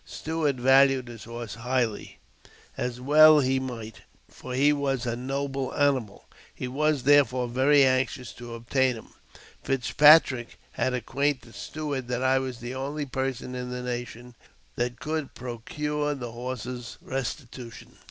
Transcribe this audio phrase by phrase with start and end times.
[0.03, 2.17] Stuart valued his horse highly,
[2.75, 8.33] as well he might, for he was a noble animal: he was, therefore, very anxious
[8.33, 9.09] to obtain him.
[9.61, 14.33] Fitzpatrick had acquainted Stuart that I was the only person in the nation
[14.75, 17.97] that could procure the horse's restitution.